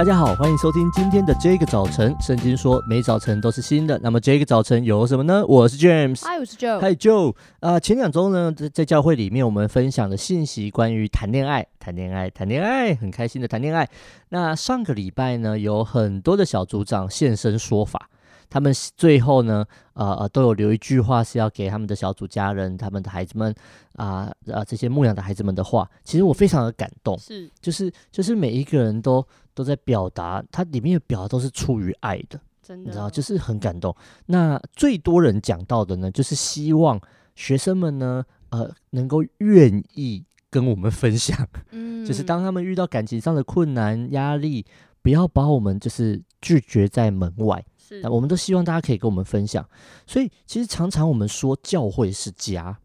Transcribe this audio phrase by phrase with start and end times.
[0.00, 2.16] 大家好，欢迎收听今天的这个早晨。
[2.22, 4.00] 圣经说，每早晨都是新的。
[4.02, 5.44] 那么这个早晨有什么呢？
[5.46, 7.34] 我是 James，嗨，我是 Joe，嗨，Joe。
[7.60, 13.86] 啊，前两周呢，在在教会里面，我们分享的信息关于谈恋爱，谈恋爱，谈恋爱，很开心的谈恋爱。
[14.30, 18.08] 那上个礼拜呢，有很多的小组长现身说法。
[18.50, 19.64] 他们最后呢，
[19.94, 23.54] 呃呃，都有留一句话是要给他们的小组家人、他们的孩子们
[23.94, 25.88] 啊，呃，呃，这些牧养的孩子们的话。
[26.02, 29.24] 其实我非常的感动，是，就是就是每一个人都
[29.54, 33.94] 都在表达，他里面的表达都是出于爱的，真的，你知道，就是很感动。
[34.26, 37.00] 那最多人讲到的呢，就是希望
[37.36, 44.66] 学生们呢，呃，能够愿意跟我们分享，嗯，就是当他们遇到感情上的困难、压力，
[45.02, 47.64] 不要把我们就是拒绝在门外。
[48.02, 49.68] 那我们都希望大家可以跟我们分享，
[50.06, 52.78] 所以其实常常我们说教会是家，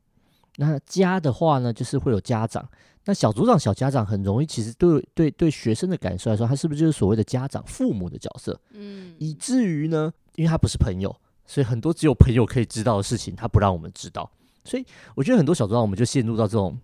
[0.58, 2.68] 那家的话呢，就是会有家长，
[3.06, 8.60] 那小组长、小家长很容易，其实对对对学生的感受来说，他是不是就是所谓的家长、父母的角色？
[8.72, 14.28] 嗯，以至于呢，因为他不是朋友，所以很多只有朋友可以知道的事情，他不让我们知道，
[14.64, 16.76] 所以我觉得很多小组长我们就陷入到这种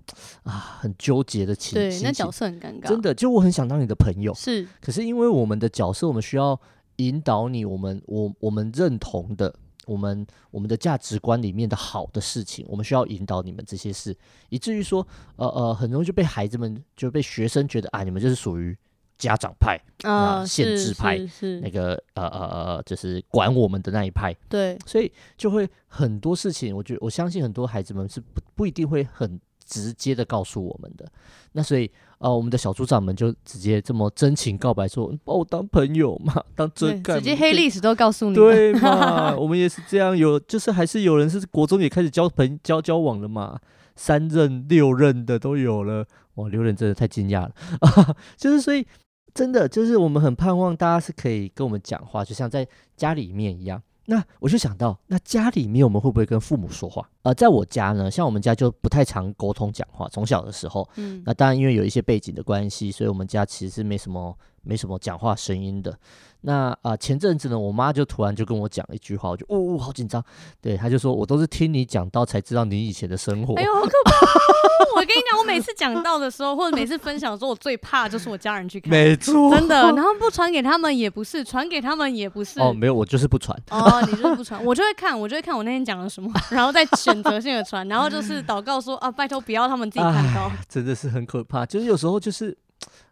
[0.43, 2.79] 啊很纠结的情，对，那角色很尴。
[2.79, 6.59] 尬，真的，就我很想当你的朋友，是，可是因为我们的角色，我们需要。
[7.05, 9.53] 引导你，我们我我们认同的，
[9.85, 14.15] 我们我们的价值观里面的好的事情，我们需要引导你们这些事，
[14.49, 18.77] 以至于说，呃呃，很容易就被孩子们就被学生觉得啊，你们就是属于
[19.17, 21.17] 家长派啊，限制派，
[21.61, 22.39] 那个呃呃
[22.75, 24.35] 呃，就是管我们的那一派。
[24.47, 29.39] 对，所以就会很多事情，我觉得我相信很多孩子们是不不一定会很。
[29.71, 31.09] 直接的告诉我们的，
[31.53, 39.33] 那所以呃，我们的小组长们就直接这么真情告白说，把我当朋友嘛， 当真干，直接黑历史都告诉你，对嘛？
[39.39, 43.57] 我们也是这样，有就是还是有人是国中也开始交朋交交往了嘛，
[43.95, 48.13] 三任六任的都有了，哇，六任真的太惊讶了啊！
[48.35, 48.85] 就是所以
[49.33, 53.81] 真的就是我们很盼望大家是可以跟我们讲话，就像在家里面一样。
[54.05, 57.07] 那我就想到，那家里面我们会不会跟父母说话？
[57.21, 60.07] 呃，在我家呢，像我们家就不太常沟通讲话。
[60.09, 65.97] 从小的时候，嗯，那当然因为有一些背景的关系，所以我们家其实是没什么没什么讲话声音的。
[66.43, 70.23] 那啊、呃，前阵子呢，我妈就突然就跟我讲一句话，我就哦，好紧张。
[70.59, 73.53] 对，她就说，我都是听你讲到才知道你以前的生活。
[73.55, 74.11] 哎呦，好可怕！
[74.97, 78.89] 我跟你讲，我每次讲到的时候，或者每次分享的时候，我最怕就是我家人去看。
[78.89, 79.83] 没错，真的。
[79.93, 82.59] 然后不传给他们也不是，传给他们也不是。
[82.59, 83.55] 哦，没有，我就是不传。
[83.69, 90.51] 哦，你就是不传，我就会看，我就会看我那天讲了什么，然后再选择性的传，然后就是祷告说啊，拜托不要他们自己看到。
[90.67, 92.57] 真的是很可怕，就是有时候就是。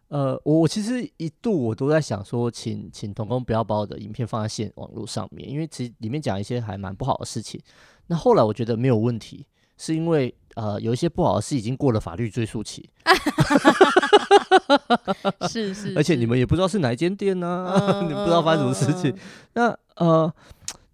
[0.09, 7.61] 呃，我我其实一度我都在想说请，请请同工不要把我的影片放在线网络上面，因为其实里面讲一些还蛮不好的事情。
[8.07, 9.45] 那后来我觉得没有问题，
[9.77, 12.89] 是因为呃有一些不好的事已经过了法律追诉期。
[15.47, 19.15] 是是，而且你们也不知道是哪一间店呢、啊， 你们不知道发生什么事情。
[19.53, 20.33] 那呃，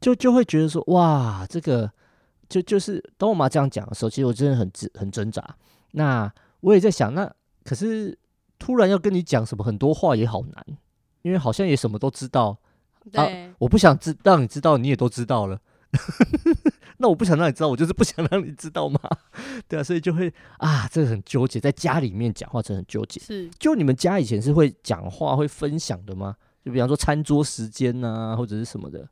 [0.01, 1.89] 就就会觉得说，哇，这个
[2.49, 5.55] 就就是当我妈这样讲的时候，其实我真的很很挣扎。
[5.91, 7.33] 那我也在想，那
[7.63, 8.19] 可是。
[8.57, 10.65] 突然要跟你讲什么很多话也好难，
[11.21, 12.57] 因为好像也什么都知道。
[13.11, 15.59] 对，啊、我不想知让你知道，你也都知道了。
[16.97, 18.99] 那我不想让你知道，我就是不想让你知道嘛。
[19.67, 23.19] 对啊，所以就会啊，这个很纠结，在家里面讲话真的很纠结。
[23.19, 26.35] 是，就你们家以前是会讲话、会分享的吗？
[26.63, 29.07] 就比方说餐桌时间啊，或者是什么的。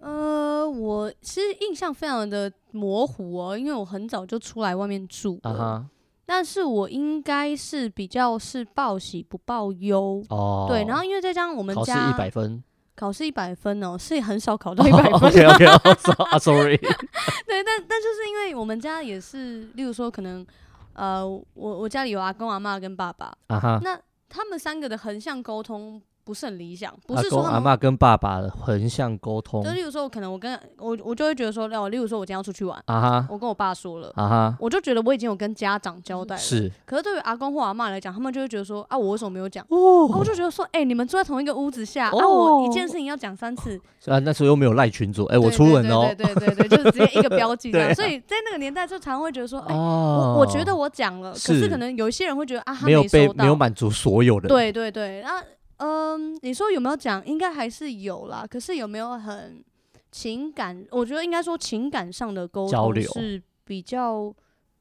[0.00, 5.38] 呃，我其实印象非常的模糊哦，因为我很早就出来外面住。
[5.42, 5.86] 啊哈。
[6.32, 12.62] 但是我应该是比较是报喜不报忧哦，对，然后因为再加上我们家考试一百分，
[12.94, 15.12] 考试一百分哦，是很少考到一百分。
[15.12, 16.76] OK OK，Sorry。
[16.76, 20.46] 对，但但就是因为我们家也是，例如说可能，
[20.92, 23.98] 呃，我我家里有阿公阿妈跟爸爸，啊哈，那
[24.28, 26.00] 他们三个的横向沟通。
[26.24, 29.62] 不是很理想，不是说阿妈跟爸爸横向沟通。
[29.62, 36.40] 就例如说，可能我跟我我就会觉得说，哦例如说，我今天要出去玩，啊哈，我跟我爸说了，啊哈，我就觉得我已经有跟家长交代了。
[36.40, 39.64] 是，可是对于阿公或阿妈来讲，他们就会觉得说，啊，我为什么没有讲？
[39.70, 43.80] 哦，我就觉得说，哎，你们住在同一个屋子下，啊，我一件事情要讲三次。
[44.06, 46.14] 啊，那时候又没有赖群主，哎，我出门哦。
[46.16, 47.94] 对对对对，就是直接一个 标记这样。
[47.94, 54.48] 所以在那个年代，就常常会觉得说，哎，我我觉得我讲了，可是可能有一些人会觉得啊，他没有被没有满足所有人。
[54.48, 55.36] 对对对，然后。
[55.80, 57.24] 嗯，你说有没有讲？
[57.24, 58.46] 应该还是有啦。
[58.48, 59.64] 可是有没有很
[60.12, 60.84] 情感？
[60.90, 64.30] 我觉得应该说情感上的沟通是比较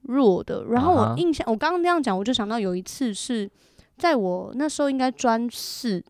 [0.01, 0.65] 弱的。
[0.65, 3.49] 然后我印象，我刚刚那样讲，我就想到有一次是
[3.97, 6.03] 在我那时候应该专四，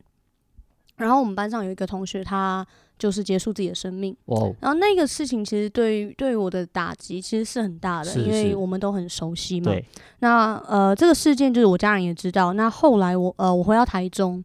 [0.95, 2.65] 然后我们班上有一个同学，他
[2.97, 4.18] 就是结束自己的生命。
[4.25, 4.51] 哦。
[4.59, 9.71] 然后那个事情其实对于对于我的打击其实是很大的，因为我们都很熟悉嘛。
[9.71, 9.86] 对。
[10.21, 12.53] 那呃，这个事件就是我家人也知道。
[12.53, 14.44] 那后来我呃，我回到台中。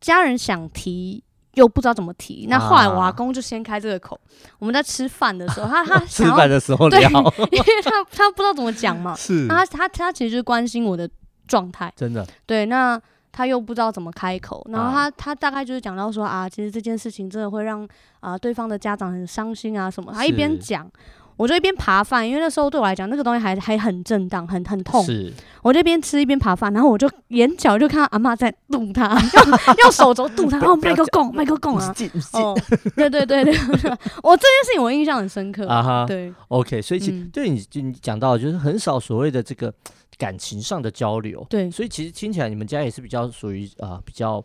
[0.00, 1.22] 家人想提。
[1.54, 4.14] 又不知道怎么提，那后来我阿公就先开这个口。
[4.14, 7.00] 啊、我们在吃饭的时候，他他 吃饭的时候聊，
[7.50, 9.12] 因为他他不知道怎么讲嘛。
[9.16, 11.08] 是，他他他其实就是关心我的
[11.48, 12.24] 状态，真的。
[12.46, 13.00] 对，那
[13.32, 17.82] 他又不知道怎么开口，然后他、啊、他大概就是讲到说啊，其实这件事情真的会让
[18.20, 20.12] 啊、呃、对方的家长很伤心啊什么。
[20.12, 20.88] 他一边讲。
[21.38, 25.02] 我就一边扒饭，因为那时候对我来讲，那个东西还还很震荡，很很痛。
[25.04, 25.32] 是，
[25.62, 31.94] 我就一边吃一边扒饭，然后我就眼角就看到阿妈在堵他，用用手肘堵他，然后麦克拱，麦克拱啊！
[32.32, 32.58] 哦，
[32.96, 33.54] 对对对对，
[34.22, 36.04] 我这件事情我印象很深刻啊哈。
[36.06, 39.72] 对，OK，所以其实对你你讲到就是很少所谓的这个
[40.18, 44.44] 感情上的交流，对，所以其实听起来你们家也是比较属于啊比较，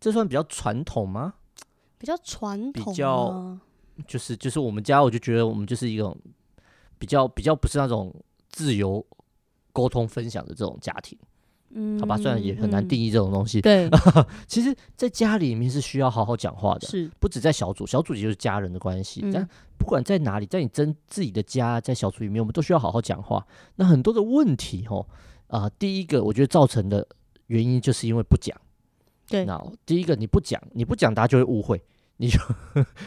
[0.00, 1.34] 这算比较传统吗？
[1.98, 3.58] 比较传统，比较。
[4.06, 6.16] 就是就是我们家，我就觉得我们就是一种
[6.98, 8.14] 比较比较不是那种
[8.48, 9.04] 自由
[9.72, 11.18] 沟通分享的这种家庭，
[11.70, 13.90] 嗯，好吧，虽然也很难定义这种东西，嗯、对，
[14.46, 19.48] 其实，在家里面是需要好好讲话的，是不止在小组，小组也就是家人的关系，嗯、但
[19.78, 23.46] 不管在哪里，在你真自己的家，在小组里面，我们都需要好好讲话。
[23.76, 25.06] 那很多的问题，哦，
[25.48, 27.06] 啊、呃，第一个我觉得造成的
[27.46, 28.54] 原因就是因为不讲，
[29.26, 31.82] 对，那第一个你不讲，你不讲，大家就会误会。
[32.22, 32.38] 你就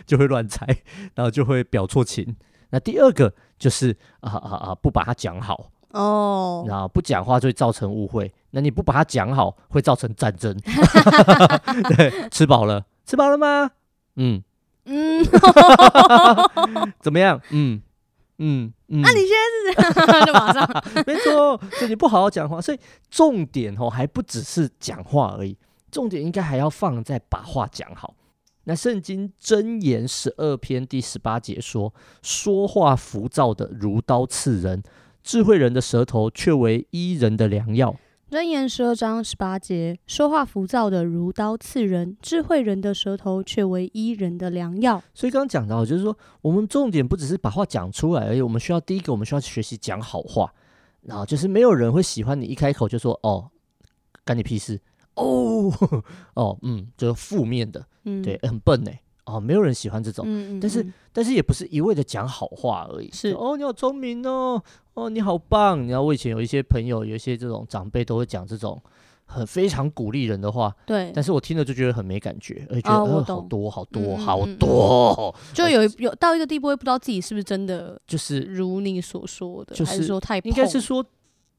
[0.06, 0.68] 就会乱猜，
[1.16, 2.36] 然后就会表错情。
[2.72, 8.34] 那第二个就是啊啊啊，不把它讲好哦，然后不讲话就会造成误会。
[8.52, 10.54] 那你不把它讲好，会造成战争。
[11.96, 13.72] 对，吃饱了，吃饱了吗？
[14.18, 14.44] 嗯
[14.84, 15.24] 嗯，
[17.00, 17.40] 怎么样？
[17.52, 17.82] 嗯
[18.40, 19.00] 嗯嗯。
[19.02, 20.26] 那、嗯啊、你现在是这样？
[20.28, 21.58] 就马上，没错。
[21.72, 22.80] 所以你不好好讲话，所以
[23.10, 25.58] 重点哦，还不只是讲话而已，
[25.90, 28.14] 重点应该还要放在把话讲好。
[28.66, 34.84] 那圣经箴言十二篇第十八节说：“说话浮躁的如刀刺人，
[35.24, 37.96] 智慧人的舌头却为医人的良药。”
[38.32, 50.52] 箴言十二章十八节：“说话浮躁的如刀刺人，智慧人的舌头却为医人的良药。”所以刚刚讲到，就是说，我们重点不只是把话讲出来而已，我们需要第一个，我们需要学习讲好话。
[51.04, 53.52] 然后就是没有人会喜欢你一开口就说：“哦，
[54.26, 54.82] 干你屁事。”
[55.16, 55.72] 哦
[56.34, 58.92] 哦嗯，就是负面的，嗯，对，很笨呢，
[59.26, 63.32] 哦，没有人喜欢这种，嗯嗯，但是但是也不是一味的讲好话而已，是。
[63.32, 64.62] 哦，你好聪明哦，
[64.94, 68.82] 哦，你好棒，然后我以前有一些朋友，有一些这种长辈都会讲这种
[69.26, 81.04] 很非常鼓励人的话，对，但是我听了就觉得很没感觉，而且觉得呃好多好多好多，就有有到一个地步，会不知道自己是不是真的 就是如你所说的，还是说太应该是说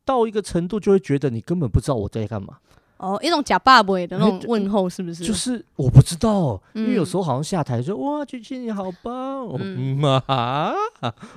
[0.05, 2.59] 到一个程度，就会觉得你根本不知道我在干嘛。
[2.99, 5.23] 哦，一种假爸爸的那种问候，是不是？
[5.25, 10.73] 就是我不知道，嗯、因为有时候好像下台说：“哇，君君你好棒！”嗯啊，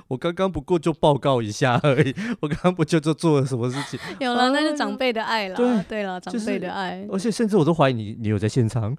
[0.08, 4.00] 我刚刚不过就报告一下而已， 我刚刚不就做做了什么事情？
[4.20, 5.56] 有了，那是长辈的爱了。
[5.56, 7.06] 对对了，长辈的爱。
[7.12, 8.96] 而且甚至我都怀疑你，你有在现场，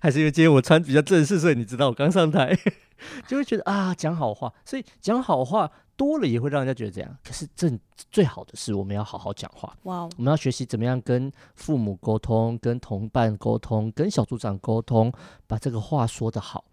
[0.00, 2.58] 还是因为今天我穿比较正式，所以你知道我刚上台，
[3.26, 5.70] 就会觉得啊，讲好话，所以讲好话。
[5.98, 7.76] 多了也会让人家觉得这样，可是正
[8.08, 9.76] 最好的是我们要好好讲话。
[9.82, 10.10] 哇，Wow.
[10.16, 15.12] 我们要学习怎么样跟父母沟通，跟同伴沟通，跟小组长沟通，
[15.48, 16.64] 把这个话说得好。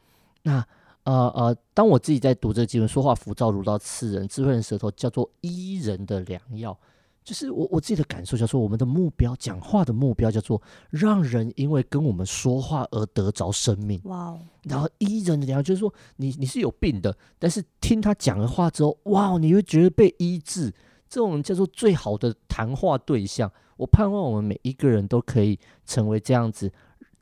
[0.44, 0.64] 那
[1.06, 6.78] 呃呃，当我自己在读这个经文，说话浮躁如刀刺人，智慧人舌头叫做医人的良药。
[7.26, 14.00] 就是我我自己的感受，叫做我们的目标，讲话的目标叫做让人因为跟我们说话而得着生命。
[14.04, 14.40] 哇哦！
[14.62, 20.72] 然后医人的良药就是说，你你是有病的，但是听他讲的话之后，哇，你会觉得被医治，
[21.10, 23.52] 这种叫做最好的谈话对象。
[23.78, 26.72] 我盼望我们每一个人都可以成为这样子，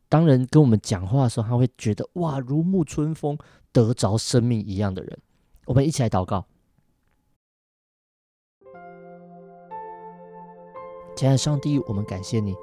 [0.09, 3.37] 当人跟我们讲话的时候，他会觉得哇，如沐春风，
[3.71, 5.17] 得着生命一样的人。
[5.65, 6.45] 我们一起来祷告。
[11.15, 12.55] 亲爱的上帝，我们感谢你，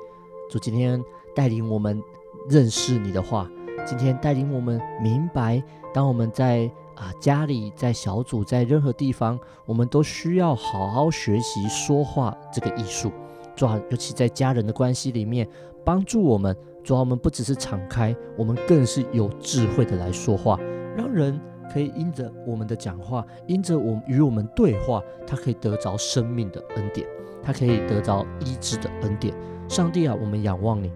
[0.50, 1.02] 主今天
[1.34, 2.02] 带领我们
[2.48, 3.48] 认识你的话，
[3.86, 5.62] 今天带领我们明白，
[5.94, 13.12] 当我们在啊家里、在小组、在任何地方，我们都需要好好学习说话这个艺术。
[13.54, 15.48] 主啊，尤其在家人的关系里面，
[15.84, 20.58] 帮助我们，主啊，我们不只是敞开，我们更是有智慧的来说话，
[20.96, 21.40] 让人
[21.72, 27.06] 可以因着我们的讲话，因着我们与我们对话，他可以得着生命的恩典。
[27.42, 29.34] 他可以得着医治的恩典，
[29.66, 30.92] 上帝啊，我们仰望你，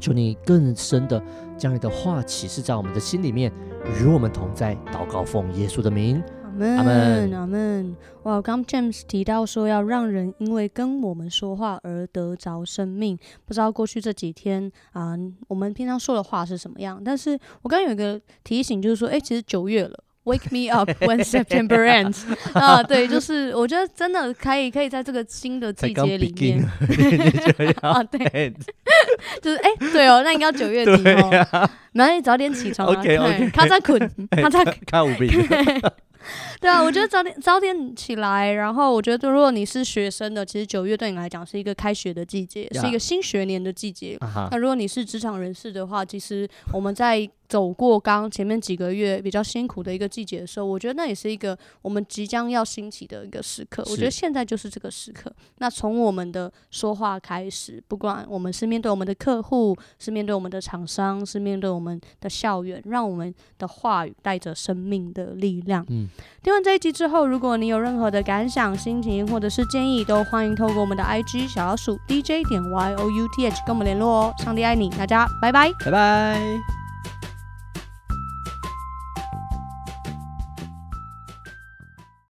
[0.00, 1.22] 求你更深的
[1.58, 3.52] 将你的话启示在我们的心里面，
[4.00, 4.74] 与我们同在。
[4.86, 6.22] 祷告奉耶稣的名，
[6.58, 17.00] 阿门，阿门，哇，刚 James 提到说要让人因为跟我们说话而得着生命，不知道过去这几天啊、呃，我们平常说的话是什么样？
[17.04, 20.04] 但是我刚刚有一个提醒，就是说，哎，其实九月了。
[20.24, 26.62] Wake me up when September ends 啊，对，就是我觉得真的可以，可以在这个新的季节里面
[27.80, 28.52] 啊，对，
[29.40, 31.70] 就是哎、欸，对哦，那应该要九月底哦。
[31.92, 33.98] 然后你早点起床啊，OK OK，卡在困，
[34.30, 35.90] 卡在卡五 billion。
[36.60, 42.80] 对啊，我觉得早点早点起来，然后我觉得如果你是学生的，其实九月对你来讲是一个开学的季节，yeah.
[42.80, 44.16] 是一个新学年的季节。
[44.20, 44.48] Uh -huh.
[44.50, 47.28] 那如果你是职场人士的话，其实我们在。
[47.50, 53.82] 走过刚前面几个月比较辛苦的一个季节的时候，我觉得那也是一个我们即将要兴起的一个时刻。
[53.90, 55.28] 我觉得现在就是这个时刻。
[55.58, 65.84] 那从我们的说话开始，不管我们是面对我们的客户，是面对我们的厂商，是面对我们的校园，让我们的话语带着生命的力量。
[65.88, 66.08] 嗯，
[66.42, 74.34] 听完这一集之后，如果你有任何的感想、心情或者是建议，都欢迎透过我们的 IG 小老鼠 DJ 点 Y O U T H 跟我们联络哦。
[74.38, 76.79] 上帝爱你，大家拜拜，拜拜。